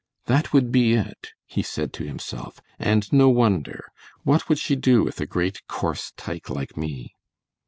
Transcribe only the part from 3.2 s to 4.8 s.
wonder. What would she